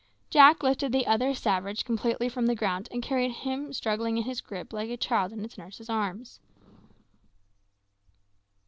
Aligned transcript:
Jack 0.31 0.63
lifted 0.63 0.91
the 0.91 1.05
other 1.05 1.35
savage 1.35 1.85
completely 1.85 2.27
from 2.27 2.47
the 2.47 2.55
ground, 2.55 2.89
and 2.91 3.03
carried 3.03 3.31
him 3.33 3.67
in 3.67 3.73
struggling 3.73 4.17
in 4.17 4.23
his 4.23 4.41
gripe 4.41 4.73
like 4.73 4.89
a 4.89 4.97
child 4.97 5.31
in 5.31 5.45
its 5.45 5.59
nurse's 5.59 5.91
arms. 5.91 6.39